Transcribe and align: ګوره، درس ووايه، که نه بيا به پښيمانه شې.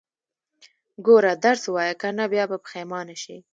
ګوره، 1.05 1.33
درس 1.45 1.63
ووايه، 1.67 1.93
که 2.01 2.09
نه 2.17 2.25
بيا 2.31 2.43
به 2.51 2.57
پښيمانه 2.65 3.15
شې. 3.23 3.35